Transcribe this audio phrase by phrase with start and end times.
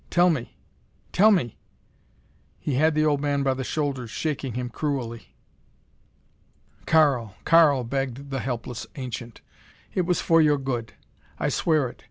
[0.09, 0.57] Tell me
[1.11, 1.59] tell me!"
[2.57, 5.35] He had the old man by the shoulders, shaking him cruelly.
[6.87, 9.41] "Karl Karl," begged the helpless ancient,
[9.93, 10.93] "it was for your good.
[11.37, 11.99] I swear it.